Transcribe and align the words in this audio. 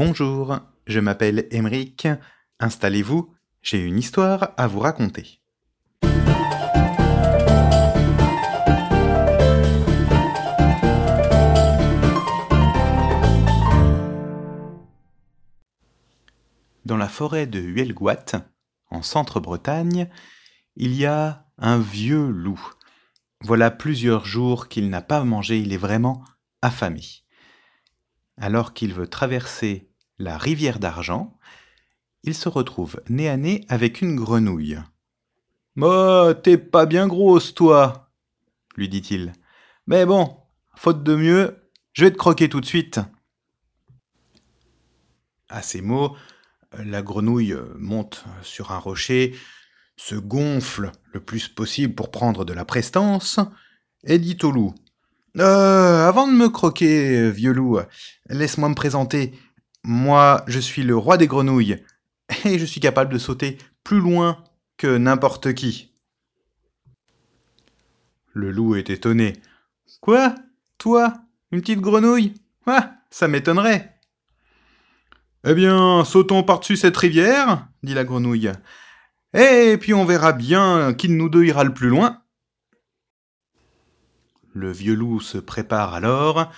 Bonjour, 0.00 0.60
je 0.86 1.00
m'appelle 1.00 1.48
Emeric. 1.50 2.06
Installez-vous, 2.60 3.34
j'ai 3.62 3.80
une 3.80 3.98
histoire 3.98 4.54
à 4.56 4.68
vous 4.68 4.78
raconter. 4.78 5.40
Dans 16.84 16.96
la 16.96 17.08
forêt 17.08 17.48
de 17.48 17.58
Huelgoat, 17.58 18.46
en 18.92 19.02
centre-Bretagne, 19.02 20.08
il 20.76 20.94
y 20.94 21.06
a 21.06 21.44
un 21.58 21.80
vieux 21.80 22.28
loup. 22.28 22.64
Voilà 23.40 23.72
plusieurs 23.72 24.24
jours 24.24 24.68
qu'il 24.68 24.90
n'a 24.90 25.02
pas 25.02 25.24
mangé, 25.24 25.58
il 25.58 25.72
est 25.72 25.76
vraiment 25.76 26.22
affamé. 26.62 27.02
Alors 28.36 28.74
qu'il 28.74 28.94
veut 28.94 29.08
traverser 29.08 29.87
la 30.18 30.36
rivière 30.38 30.78
d'argent, 30.78 31.38
il 32.22 32.34
se 32.34 32.48
retrouve 32.48 33.00
nez 33.08 33.28
à 33.28 33.36
nez 33.36 33.64
avec 33.68 34.00
une 34.00 34.16
grenouille. 34.16 34.78
Oh, 35.80 36.32
t'es 36.42 36.58
pas 36.58 36.86
bien 36.86 37.06
grosse, 37.06 37.54
toi, 37.54 38.10
lui 38.76 38.88
dit-il. 38.88 39.32
Mais 39.86 40.04
bon, 40.04 40.36
faute 40.74 41.04
de 41.04 41.14
mieux, 41.14 41.56
je 41.92 42.04
vais 42.04 42.10
te 42.10 42.16
croquer 42.16 42.48
tout 42.48 42.60
de 42.60 42.66
suite. 42.66 43.00
À 45.48 45.62
ces 45.62 45.80
mots, 45.80 46.16
la 46.76 47.00
grenouille 47.02 47.56
monte 47.76 48.24
sur 48.42 48.72
un 48.72 48.78
rocher, 48.78 49.34
se 49.96 50.14
gonfle 50.14 50.92
le 51.12 51.20
plus 51.20 51.48
possible 51.48 51.94
pour 51.94 52.10
prendre 52.10 52.44
de 52.44 52.52
la 52.52 52.64
prestance, 52.64 53.40
et 54.04 54.18
dit 54.18 54.38
au 54.42 54.50
loup 54.50 54.74
euh, 55.38 56.06
Avant 56.06 56.26
de 56.28 56.32
me 56.32 56.48
croquer, 56.48 57.30
vieux 57.30 57.52
loup, 57.52 57.78
laisse-moi 58.28 58.68
me 58.68 58.74
présenter. 58.74 59.32
Moi, 59.90 60.44
je 60.46 60.58
suis 60.60 60.82
le 60.82 60.94
roi 60.94 61.16
des 61.16 61.26
grenouilles, 61.26 61.82
et 62.44 62.58
je 62.58 62.64
suis 62.66 62.78
capable 62.78 63.10
de 63.10 63.16
sauter 63.16 63.56
plus 63.84 64.00
loin 64.00 64.44
que 64.76 64.98
n'importe 64.98 65.54
qui. 65.54 65.94
Le 68.34 68.50
loup 68.50 68.74
est 68.74 68.90
étonné. 68.90 69.32
Quoi? 70.02 70.34
Toi? 70.76 71.14
Une 71.52 71.62
petite 71.62 71.80
grenouille? 71.80 72.34
Ah, 72.66 72.98
ça 73.08 73.28
m'étonnerait. 73.28 73.98
Eh 75.46 75.54
bien, 75.54 76.04
sautons 76.04 76.42
par-dessus 76.42 76.76
cette 76.76 76.98
rivière, 76.98 77.66
dit 77.82 77.94
la 77.94 78.04
grenouille. 78.04 78.52
Et 79.32 79.78
puis 79.80 79.94
on 79.94 80.04
verra 80.04 80.34
bien 80.34 80.92
qui 80.92 81.08
de 81.08 81.14
nous 81.14 81.30
deux 81.30 81.46
ira 81.46 81.64
le 81.64 81.72
plus 81.72 81.88
loin. 81.88 82.22
Le 84.52 84.70
vieux 84.70 84.94
loup 84.94 85.20
se 85.20 85.38
prépare 85.38 85.94
alors, 85.94 86.52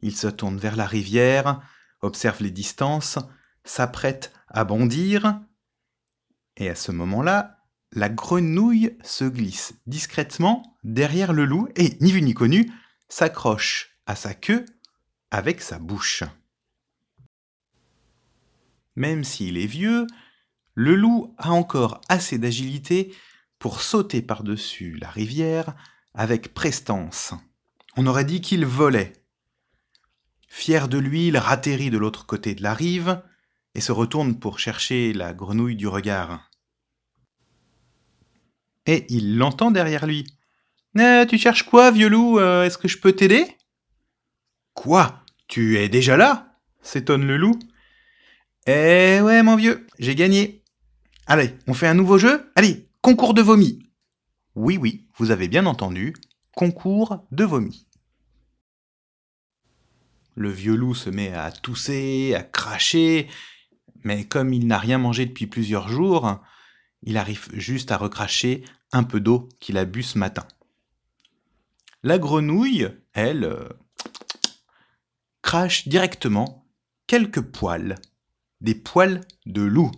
il 0.00 0.16
se 0.16 0.26
tourne 0.26 0.58
vers 0.58 0.74
la 0.74 0.86
rivière, 0.86 1.60
observe 2.02 2.42
les 2.42 2.50
distances, 2.50 3.18
s'apprête 3.64 4.32
à 4.48 4.64
bondir, 4.64 5.40
et 6.56 6.68
à 6.68 6.74
ce 6.74 6.92
moment-là, 6.92 7.58
la 7.92 8.08
grenouille 8.08 8.96
se 9.02 9.24
glisse 9.24 9.74
discrètement 9.86 10.76
derrière 10.82 11.32
le 11.32 11.44
loup 11.44 11.68
et, 11.76 11.96
ni 12.00 12.12
vu 12.12 12.22
ni 12.22 12.34
connu, 12.34 12.70
s'accroche 13.08 13.96
à 14.06 14.16
sa 14.16 14.34
queue 14.34 14.64
avec 15.30 15.60
sa 15.60 15.78
bouche. 15.78 16.24
Même 18.96 19.24
s'il 19.24 19.56
est 19.56 19.66
vieux, 19.66 20.06
le 20.74 20.94
loup 20.94 21.34
a 21.38 21.50
encore 21.50 22.00
assez 22.08 22.38
d'agilité 22.38 23.14
pour 23.58 23.80
sauter 23.80 24.22
par-dessus 24.22 24.96
la 25.00 25.08
rivière 25.08 25.74
avec 26.14 26.52
prestance. 26.52 27.34
On 27.96 28.06
aurait 28.06 28.24
dit 28.24 28.40
qu'il 28.40 28.66
volait. 28.66 29.12
Fier 30.54 30.86
de 30.86 30.98
lui, 30.98 31.28
il 31.28 31.38
ratterrit 31.38 31.88
de 31.88 31.96
l'autre 31.96 32.26
côté 32.26 32.54
de 32.54 32.62
la 32.62 32.74
rive 32.74 33.22
et 33.74 33.80
se 33.80 33.90
retourne 33.90 34.38
pour 34.38 34.58
chercher 34.58 35.14
la 35.14 35.32
grenouille 35.32 35.76
du 35.76 35.88
regard. 35.88 36.50
Et 38.84 39.06
il 39.08 39.38
l'entend 39.38 39.70
derrière 39.70 40.06
lui. 40.06 40.26
Eh, 41.00 41.24
tu 41.26 41.38
cherches 41.38 41.62
quoi, 41.62 41.90
vieux 41.90 42.10
loup? 42.10 42.38
Euh, 42.38 42.64
Est-ce 42.64 42.76
que 42.76 42.86
je 42.86 42.98
peux 42.98 43.14
t'aider? 43.14 43.46
Quoi? 44.74 45.24
Tu 45.48 45.78
es 45.78 45.88
déjà 45.88 46.18
là? 46.18 46.58
s'étonne 46.82 47.26
le 47.26 47.38
loup. 47.38 47.58
Eh 48.66 49.20
ouais, 49.22 49.42
mon 49.42 49.56
vieux, 49.56 49.86
j'ai 49.98 50.14
gagné. 50.14 50.62
Allez, 51.26 51.56
on 51.66 51.72
fait 51.72 51.88
un 51.88 51.94
nouveau 51.94 52.18
jeu? 52.18 52.52
Allez, 52.56 52.90
concours 53.00 53.32
de 53.32 53.40
vomi. 53.40 53.88
Oui, 54.54 54.76
oui, 54.76 55.08
vous 55.16 55.30
avez 55.30 55.48
bien 55.48 55.64
entendu, 55.64 56.12
concours 56.54 57.24
de 57.30 57.44
vomi. 57.44 57.86
Le 60.34 60.50
vieux 60.50 60.74
loup 60.74 60.94
se 60.94 61.10
met 61.10 61.32
à 61.32 61.52
tousser, 61.52 62.34
à 62.34 62.42
cracher, 62.42 63.28
mais 64.04 64.24
comme 64.24 64.52
il 64.52 64.66
n'a 64.66 64.78
rien 64.78 64.98
mangé 64.98 65.26
depuis 65.26 65.46
plusieurs 65.46 65.88
jours, 65.88 66.40
il 67.02 67.16
arrive 67.16 67.48
juste 67.52 67.90
à 67.92 67.96
recracher 67.96 68.64
un 68.92 69.04
peu 69.04 69.20
d'eau 69.20 69.48
qu'il 69.60 69.78
a 69.78 69.84
bu 69.84 70.02
ce 70.02 70.18
matin. 70.18 70.46
La 72.02 72.18
grenouille, 72.18 72.88
elle, 73.12 73.44
euh, 73.44 73.68
crache 75.42 75.86
directement 75.88 76.66
quelques 77.06 77.42
poils, 77.42 77.96
des 78.60 78.74
poils 78.74 79.20
de 79.46 79.62
loup. 79.62 79.90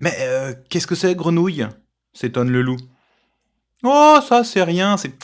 Mais 0.00 0.14
euh, 0.20 0.54
qu'est-ce 0.68 0.86
que 0.86 0.94
c'est, 0.94 1.14
grenouille? 1.14 1.66
S'étonne 2.12 2.50
le 2.50 2.62
loup. 2.62 2.78
Oh, 3.82 4.18
ça, 4.26 4.44
c'est 4.44 4.62
rien. 4.62 4.96
C'est... 4.96 5.16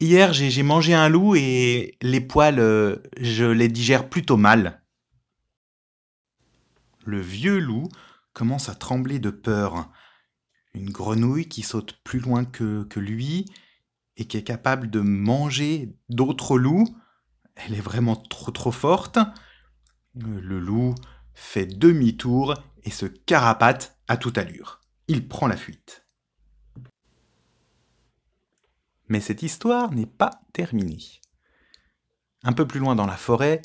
Hier, 0.00 0.32
j'ai, 0.32 0.62
mangé 0.62 0.92
un 0.92 1.08
loup 1.08 1.36
et 1.36 1.96
les 2.02 2.20
poils, 2.20 2.58
euh, 2.58 2.96
je 3.20 3.44
les 3.44 3.68
digère 3.68 4.08
plutôt 4.08 4.36
mal. 4.36 4.82
Le 7.04 7.20
vieux 7.20 7.58
loup 7.58 7.88
commence 8.32 8.68
à 8.68 8.74
trembler 8.74 9.18
de 9.18 9.30
peur. 9.30 9.90
Une 10.74 10.90
grenouille 10.90 11.48
qui 11.48 11.62
saute 11.62 12.00
plus 12.02 12.18
loin 12.18 12.44
que, 12.44 12.84
que 12.84 12.98
lui 12.98 13.46
et 14.16 14.26
qui 14.26 14.36
est 14.36 14.42
capable 14.44 14.90
de 14.90 15.00
manger 15.00 15.96
d'autres 16.08 16.58
loups. 16.58 16.88
Elle 17.54 17.74
est 17.74 17.80
vraiment 17.80 18.16
trop 18.16 18.50
trop 18.50 18.72
forte. 18.72 19.18
Le 20.14 20.58
loup 20.58 20.94
fait 21.34 21.66
demi-tour 21.66 22.54
et 22.82 22.90
se 22.90 23.06
carapate 23.06 23.98
à 24.08 24.16
toute 24.16 24.38
allure. 24.38 24.80
Il 25.08 25.28
prend 25.28 25.46
la 25.46 25.56
fuite. 25.56 26.03
Mais 29.08 29.20
cette 29.20 29.42
histoire 29.42 29.92
n'est 29.92 30.06
pas 30.06 30.30
terminée. 30.52 31.20
Un 32.42 32.52
peu 32.52 32.66
plus 32.66 32.80
loin 32.80 32.94
dans 32.94 33.06
la 33.06 33.16
forêt, 33.16 33.62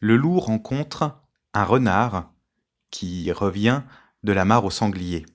le 0.00 0.16
loup 0.16 0.38
rencontre 0.38 1.20
un 1.54 1.64
renard 1.64 2.32
qui 2.90 3.30
revient 3.32 3.82
de 4.22 4.32
la 4.32 4.44
mare 4.44 4.64
au 4.64 4.70
sanglier. 4.70 5.26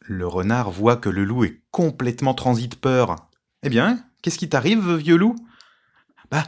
Le 0.00 0.26
renard 0.26 0.70
voit 0.70 0.96
que 0.96 1.08
le 1.08 1.24
loup 1.24 1.44
est 1.44 1.62
complètement 1.70 2.34
transi 2.34 2.68
de 2.68 2.76
peur. 2.76 3.16
Eh 3.62 3.68
bien, 3.68 4.04
qu'est-ce 4.22 4.38
qui 4.38 4.48
t'arrive, 4.48 4.94
vieux 4.94 5.16
loup? 5.16 5.36
Bah, 6.30 6.44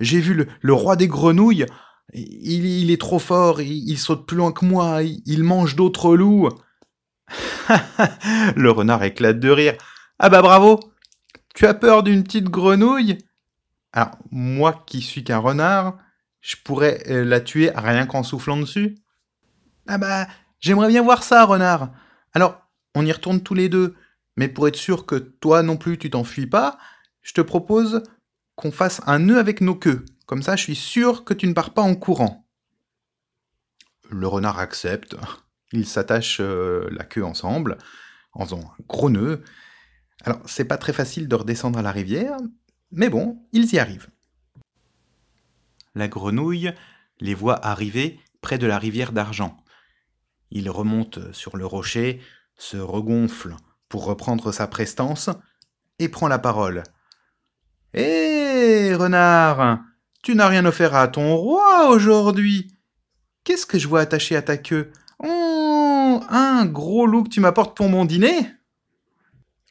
j'ai 0.00 0.20
vu 0.20 0.34
le, 0.34 0.48
le 0.60 0.72
roi 0.72 0.96
des 0.96 1.08
grenouilles 1.08 1.66
il, 2.14 2.90
est 2.90 3.00
trop 3.00 3.18
fort, 3.18 3.60
il, 3.60 3.98
saute 3.98 4.26
plus 4.26 4.36
loin 4.36 4.52
que 4.52 4.64
moi, 4.64 5.02
il, 5.02 5.42
mange 5.42 5.76
d'autres 5.76 6.16
loups. 6.16 6.48
le 8.56 8.70
renard 8.70 9.02
éclate 9.02 9.40
de 9.40 9.50
rire. 9.50 9.74
Ah 10.18 10.28
bah 10.28 10.42
bravo 10.42 10.78
Tu 11.54 11.66
as 11.66 11.74
peur 11.74 12.04
d'une 12.04 12.22
petite 12.22 12.44
grenouille? 12.44 13.18
Alors, 13.92 14.12
moi 14.30 14.84
qui 14.86 15.00
suis 15.00 15.24
qu'un 15.24 15.38
renard, 15.38 15.98
je 16.40 16.56
pourrais 16.64 17.02
euh, 17.08 17.24
la 17.24 17.40
tuer 17.40 17.72
rien 17.74 18.06
qu'en 18.06 18.22
soufflant 18.22 18.56
dessus 18.56 18.96
Ah 19.88 19.98
bah, 19.98 20.28
j'aimerais 20.60 20.88
bien 20.88 21.02
voir 21.02 21.24
ça, 21.24 21.44
renard. 21.44 21.90
Alors, 22.32 22.60
on 22.94 23.04
y 23.04 23.10
retourne 23.10 23.42
tous 23.42 23.54
les 23.54 23.68
deux, 23.68 23.96
mais 24.36 24.48
pour 24.48 24.68
être 24.68 24.76
sûr 24.76 25.04
que 25.04 25.16
toi 25.16 25.62
non 25.62 25.76
plus 25.76 25.98
tu 25.98 26.10
t'enfuis 26.10 26.46
pas, 26.46 26.78
je 27.22 27.32
te 27.32 27.40
propose 27.40 28.02
qu'on 28.54 28.70
fasse 28.70 29.00
un 29.06 29.18
nœud 29.18 29.38
avec 29.38 29.60
nos 29.60 29.74
queues. 29.74 30.04
Comme 30.26 30.42
ça, 30.42 30.54
je 30.54 30.62
suis 30.62 30.76
sûr 30.76 31.24
que 31.24 31.34
tu 31.34 31.48
ne 31.48 31.54
pars 31.54 31.74
pas 31.74 31.82
en 31.82 31.96
courant. 31.96 32.46
Le 34.10 34.28
renard 34.28 34.60
accepte. 34.60 35.16
Ils 35.72 35.86
s'attachent 35.86 36.40
euh, 36.40 36.88
la 36.92 37.04
queue 37.04 37.24
ensemble, 37.24 37.78
en 38.32 38.44
faisant 38.44 38.60
un 38.60 38.82
gros 38.86 39.10
nœud. 39.10 39.42
Alors, 40.22 40.40
c'est 40.46 40.64
pas 40.64 40.78
très 40.78 40.92
facile 40.92 41.28
de 41.28 41.34
redescendre 41.34 41.78
à 41.78 41.82
la 41.82 41.92
rivière, 41.92 42.36
mais 42.92 43.08
bon, 43.08 43.38
ils 43.52 43.72
y 43.74 43.78
arrivent. 43.78 44.08
La 45.94 46.08
grenouille 46.08 46.72
les 47.20 47.34
voit 47.34 47.64
arriver 47.64 48.20
près 48.40 48.58
de 48.58 48.66
la 48.66 48.78
rivière 48.78 49.12
d'argent. 49.12 49.56
Il 50.50 50.70
remonte 50.70 51.32
sur 51.32 51.56
le 51.56 51.66
rocher, 51.66 52.20
se 52.56 52.76
regonfle 52.76 53.56
pour 53.88 54.04
reprendre 54.04 54.52
sa 54.52 54.66
prestance, 54.66 55.30
et 55.98 56.08
prend 56.08 56.28
la 56.28 56.38
parole. 56.38 56.82
Hé, 57.92 58.94
renard 58.94 59.80
tu 60.24 60.34
n'as 60.34 60.48
rien 60.48 60.64
offert 60.64 60.94
à 60.94 61.06
ton 61.06 61.36
roi 61.36 61.90
aujourd'hui. 61.90 62.74
Qu'est-ce 63.44 63.66
que 63.66 63.78
je 63.78 63.86
vois 63.86 64.00
attaché 64.00 64.36
à 64.36 64.40
ta 64.40 64.56
queue? 64.56 64.90
Oh, 65.22 66.20
un 66.30 66.64
gros 66.64 67.06
loup 67.06 67.24
que 67.24 67.28
tu 67.28 67.40
m'apportes 67.40 67.76
pour 67.76 67.90
mon 67.90 68.06
dîner 68.06 68.48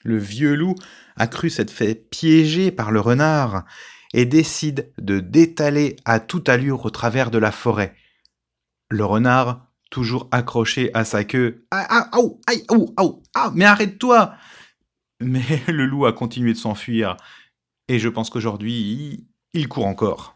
Le 0.03 0.17
vieux 0.17 0.55
loup 0.55 0.75
a 1.15 1.27
cru 1.27 1.50
s'être 1.50 1.71
fait 1.71 1.95
piéger 1.95 2.71
par 2.71 2.91
le 2.91 3.00
renard, 3.00 3.65
et 4.13 4.25
décide 4.25 4.91
de 5.00 5.19
détaler 5.19 5.95
à 6.05 6.19
toute 6.19 6.47
allure 6.47 6.85
au 6.85 6.89
travers 6.89 7.31
de 7.31 7.39
la 7.39 7.51
forêt. 7.51 7.95
Le 8.89 9.03
renard, 9.05 9.67
toujours 9.89 10.27
accroché 10.31 10.91
à 10.94 11.03
sa 11.03 11.23
queue, 11.23 11.65
ah, 11.71 11.88
ah, 11.89 12.09
aïe, 12.47 12.63
aïe, 12.69 13.11
ah, 13.33 13.51
mais 13.53 13.65
arrête-toi 13.65 14.33
Mais 15.19 15.63
le 15.67 15.85
loup 15.85 16.05
a 16.05 16.13
continué 16.13 16.53
de 16.53 16.57
s'enfuir, 16.57 17.17
et 17.88 18.00
je 18.00 18.09
pense 18.09 18.29
qu'aujourd'hui, 18.29 19.27
il 19.53 19.67
court 19.67 19.88
encore. 19.88 20.32